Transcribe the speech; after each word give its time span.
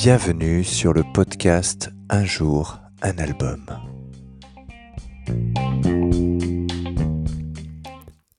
Bienvenue 0.00 0.62
sur 0.62 0.92
le 0.92 1.02
podcast 1.02 1.90
Un 2.08 2.24
jour, 2.24 2.78
un 3.02 3.18
album. 3.18 3.66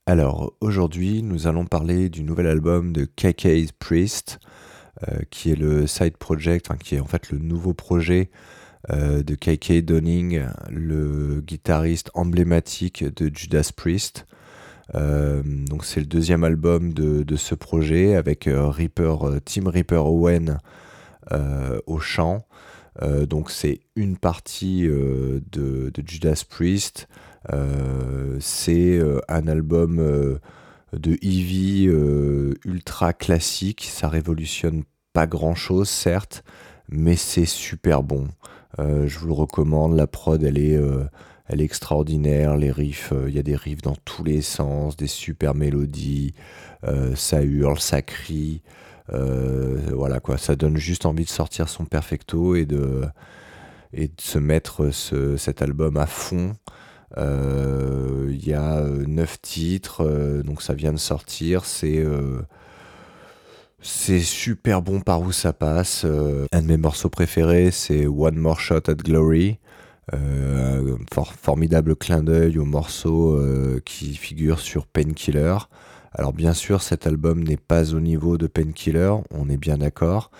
Alors 0.05 0.54
aujourd'hui 0.61 1.21
nous 1.21 1.48
allons 1.48 1.66
parler 1.66 2.07
du 2.07 2.23
nouvel 2.23 2.48
album 2.48 2.93
de 2.93 3.04
KK's 3.04 3.73
Priest 3.77 4.39
euh, 5.05 5.20
qui 5.32 5.52
est 5.52 5.57
le 5.57 5.86
side 5.86 6.16
project, 6.16 6.70
qui 6.77 6.95
est 6.95 7.02
en 7.02 7.07
fait 7.07 7.30
le 7.30 7.39
nouveau 7.39 7.73
projet 7.73 8.30
euh, 8.89 9.21
de 9.21 9.36
KK 9.36 9.84
Donning, 9.84 10.46
le 10.70 11.41
guitariste 11.41 12.10
emblématique 12.14 13.04
de 13.04 13.30
Judas 13.36 13.71
Priest. 13.76 14.28
Euh, 14.96 15.44
c'est 15.84 16.00
le 16.00 16.05
deuxième 16.05 16.46
album 16.46 16.94
de, 16.94 17.36
ce 17.36 17.54
projet 17.54 18.16
avec 18.16 18.46
Reaper, 18.50 19.41
Tim 19.43 19.69
Reaper 19.69 20.05
Owen 20.05 20.57
au 21.86 22.00
chant. 22.00 22.46
donc 23.01 23.51
c'est 23.51 23.82
une 23.96 24.18
partie 24.18 24.83
de, 24.83 25.41
de, 25.51 26.04
Judas 26.05 26.43
Priest. 26.50 27.07
c'est 28.39 29.00
un 29.27 29.47
album 29.47 30.39
de 30.93 31.18
euh, 31.21 32.53
ultra 32.66 33.13
classique. 33.13 33.88
Ça 33.91 34.08
révolutionne 34.08 34.83
pas 35.13 35.27
grand 35.27 35.55
chose, 35.55 35.89
certes, 35.89 36.44
mais 36.89 37.16
c'est 37.16 37.45
super 37.45 38.03
bon. 38.03 38.27
Euh, 38.80 39.08
je 39.08 39.19
vous 39.19 39.27
le 39.27 39.33
recommande. 39.33 39.95
La 39.95 40.08
prod, 40.08 40.44
elle 40.44 40.58
est, 40.58 40.75
euh, 40.75 41.05
elle 41.47 41.61
est 41.61 41.66
extraordinaire. 41.66 42.58
Les 42.58 42.72
riffs, 42.72 43.13
il 43.27 43.33
y 43.33 43.39
a 43.39 43.44
des 43.44 43.55
riffs 43.55 43.81
dans 43.81 43.97
tous 44.05 44.23
les 44.23 44.41
sens, 44.41 44.97
des 44.97 45.08
super 45.08 45.55
mélodies. 45.55 46.33
ça 47.16 47.44
hurle, 47.44 47.80
ça 47.80 48.02
crie. 48.02 48.61
Voilà 49.11 50.19
quoi, 50.19 50.38
ça 50.38 50.55
donne 50.55 50.77
juste 50.77 51.05
envie 51.05 51.25
de 51.25 51.29
sortir 51.29 51.69
son 51.69 51.85
perfecto 51.85 52.55
et 52.55 52.65
de, 52.65 53.05
se 54.19 54.39
mettre 54.39 54.91
cet 54.91 55.61
album 55.61 55.97
à 55.97 56.05
fond. 56.05 56.53
Euh, 57.17 58.27
il 58.29 58.47
y 58.47 58.53
a 58.53 58.81
9 58.81 59.33
euh, 59.33 59.38
titres, 59.41 60.05
euh, 60.05 60.43
donc 60.43 60.61
ça 60.61 60.73
vient 60.73 60.93
de 60.93 60.97
sortir. 60.97 61.66
C'est 61.66 62.05
c'est 63.81 64.19
super 64.19 64.81
bon 64.81 64.99
par 64.99 65.21
où 65.21 65.31
ça 65.31 65.53
passe. 65.53 66.05
un 66.05 66.61
de 66.61 66.67
mes 66.67 66.77
morceaux 66.77 67.09
préférés, 67.09 67.71
c'est 67.71 68.07
One 68.07 68.35
More 68.35 68.59
Shot 68.59 68.89
at 68.89 68.95
Glory. 68.95 69.59
formidable 71.41 71.95
clin 71.95 72.23
d'œil 72.23 72.57
au 72.57 72.66
morceau 72.66 73.39
qui 73.85 74.16
figure 74.16 74.59
sur 74.59 74.85
Painkiller. 74.85 75.57
Alors 76.13 76.33
bien 76.33 76.53
sûr, 76.53 76.81
cet 76.81 77.05
album 77.05 77.43
n'est 77.43 77.57
pas 77.57 77.93
au 77.93 77.99
niveau 77.99 78.38
de 78.38 78.47
Painkiller, 78.47 79.13
on 79.31 79.49
est 79.49 79.57
bien 79.57 79.77
d'accord, 79.77 80.31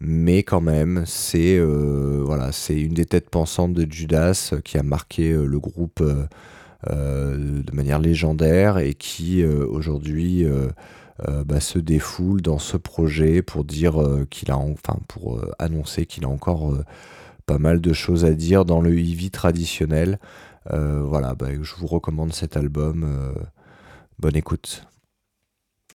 mais 0.00 0.42
quand 0.42 0.62
même, 0.62 1.04
c'est 1.06 1.58
euh, 1.58 2.50
une 2.70 2.94
des 2.94 3.04
têtes 3.04 3.28
pensantes 3.28 3.74
de 3.74 3.90
Judas 3.90 4.54
qui 4.64 4.78
a 4.78 4.82
marqué 4.82 5.32
euh, 5.32 5.44
le 5.44 5.60
groupe 5.60 6.02
euh, 6.90 7.62
de 7.62 7.72
manière 7.74 7.98
légendaire 7.98 8.78
et 8.78 8.94
qui 8.94 9.44
aujourd'hui 9.44 10.46
bah, 11.44 11.60
se 11.60 11.78
défoule 11.78 12.40
dans 12.40 12.58
ce 12.58 12.78
projet 12.78 13.42
pour 13.42 13.64
dire 13.64 14.02
qu'il 14.30 14.50
a 14.50 14.56
enfin 14.56 14.96
pour 15.06 15.44
annoncer 15.58 16.06
qu'il 16.06 16.24
a 16.24 16.28
encore 16.28 16.72
pas 17.44 17.58
mal 17.58 17.82
de 17.82 17.92
choses 17.92 18.24
à 18.24 18.32
dire 18.32 18.64
dans 18.64 18.80
le 18.80 18.98
heavy 18.98 19.30
traditionnel. 19.30 20.18
voilà, 20.70 21.34
bah, 21.34 21.48
je 21.60 21.74
vous 21.74 21.86
recommande 21.86 22.32
cet 22.32 22.56
album. 22.56 23.34
bonne 24.18 24.36
écoute. 24.36 24.86